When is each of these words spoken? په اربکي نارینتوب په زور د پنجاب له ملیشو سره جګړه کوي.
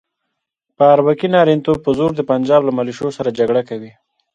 په 0.75 0.83
اربکي 0.93 1.27
نارینتوب 1.35 1.77
په 1.85 1.91
زور 1.97 2.11
د 2.15 2.21
پنجاب 2.29 2.61
له 2.65 2.71
ملیشو 2.77 3.15
سره 3.17 3.35
جګړه 3.39 3.61
کوي. 3.69 3.91